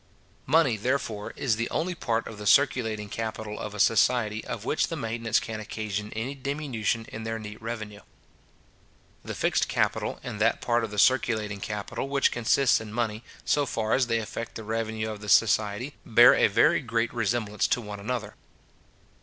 [0.47, 4.87] Money, therefore, is the only part of the circulating capital of a society, of which
[4.87, 8.01] the maintenance can occasion any diminution in their neat revenue.
[9.23, 13.67] The fixed capital, and that part of the circulating capital which consists in money, so
[13.67, 17.79] far as they affect the revenue of the society, bear a very great resemblance to
[17.79, 18.33] one another.